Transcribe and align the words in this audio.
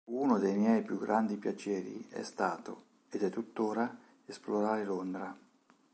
Uno 0.09 0.39
dei 0.39 0.55
miei 0.55 0.81
più 0.81 0.97
grandi 0.97 1.37
piaceri 1.37 2.07
è 2.09 2.23
stato, 2.23 2.85
ed 3.11 3.21
è 3.21 3.29
tuttora, 3.29 3.99
esplorare 4.25 4.83
Londra. 4.83 5.37